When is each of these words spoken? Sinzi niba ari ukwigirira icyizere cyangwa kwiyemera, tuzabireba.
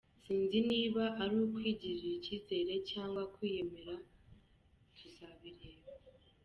Sinzi 0.23 0.57
niba 0.69 1.03
ari 1.21 1.33
ukwigirira 1.45 2.11
icyizere 2.19 2.73
cyangwa 2.89 3.21
kwiyemera, 3.33 3.95
tuzabireba. 4.97 5.87